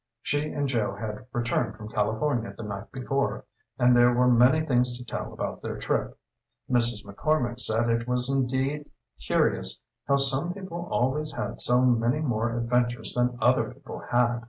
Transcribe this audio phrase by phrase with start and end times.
[0.23, 3.45] She and Joe had returned from California the night before,
[3.77, 6.17] and there were many things to tell about their trip.
[6.67, 7.05] Mrs.
[7.05, 13.13] McCormick said it was indeed curious how some people always had so many more adventures
[13.13, 14.39] than other people had.